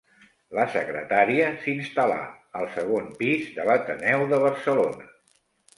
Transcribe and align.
La 0.59 0.63
Secretaria 0.75 1.51
s'instal·là 1.65 2.17
al 2.61 2.67
segon 2.79 3.13
pis 3.23 3.53
de 3.61 3.69
l'Ateneu 3.71 4.29
de 4.35 4.43
Barcelona. 4.49 5.11